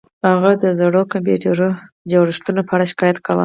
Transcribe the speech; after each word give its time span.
هغه 0.29 0.51
د 0.63 0.65
زړو 0.79 1.01
کمپیوټري 1.13 1.69
جوړښتونو 2.11 2.61
په 2.67 2.71
اړه 2.75 2.85
شکایت 2.91 3.17
کاوه 3.25 3.39